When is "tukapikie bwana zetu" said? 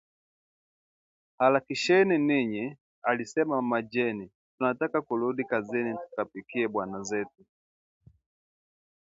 6.09-7.45